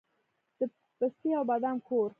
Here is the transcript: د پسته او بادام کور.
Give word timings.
د 0.59 0.59
پسته 0.97 1.29
او 1.37 1.43
بادام 1.49 1.77
کور. 1.87 2.09